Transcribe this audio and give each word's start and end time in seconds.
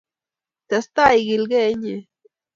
Testai 0.67 1.13
ikilgey 1.21 1.69
inye. 1.73 1.95